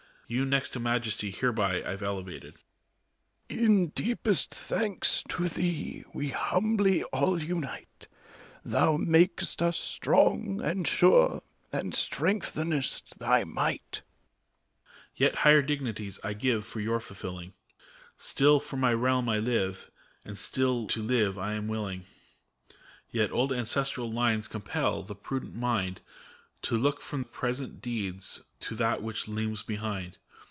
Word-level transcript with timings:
You 0.33 0.45
next 0.45 0.69
to 0.69 0.79
Majesty 0.79 1.29
hereby 1.29 1.81
Pve 1.81 2.01
elevated. 2.03 2.53
ARCHBISHOP. 3.49 3.63
In 3.65 3.87
deepest 3.89 4.53
thanks 4.55 5.25
to 5.27 5.49
thee 5.49 6.05
we 6.13 6.29
humbly 6.29 7.03
all 7.03 7.43
unite: 7.43 8.07
Thou 8.63 8.95
mak'st 8.95 9.61
us 9.61 9.75
strong 9.77 10.61
and 10.63 10.87
sure, 10.87 11.41
and 11.73 11.93
strengthenest 11.93 13.19
thy 13.19 13.43
might. 13.43 14.03
BHFEROB. 14.03 14.81
Yet 15.17 15.35
higher 15.35 15.61
dignities 15.61 16.17
I 16.23 16.31
give 16.31 16.63
for 16.65 16.79
your 16.79 17.01
fulfilling. 17.01 17.51
Still 18.15 18.61
for 18.61 18.77
my 18.77 18.93
realm 18.93 19.27
I 19.27 19.39
live, 19.39 19.91
and 20.23 20.37
still 20.37 20.87
to 20.87 21.03
live 21.03 21.37
am 21.37 21.67
willing; 21.67 22.05
Yet 23.09 23.33
old 23.33 23.51
ancestral 23.51 24.09
lines 24.09 24.47
compel 24.47 25.03
the 25.03 25.13
prudent 25.13 25.55
mind 25.55 25.99
To 26.61 26.77
look 26.77 27.01
from 27.01 27.25
present 27.25 27.81
deeds 27.81 28.43
to 28.61 28.75
that 28.75 29.01
which 29.01 29.27
looms 29.27 29.61
behind. 29.63 30.19